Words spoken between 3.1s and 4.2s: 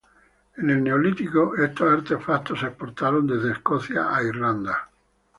desde Escocia